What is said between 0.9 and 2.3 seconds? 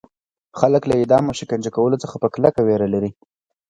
اعدام او شکنجه کولو څخه په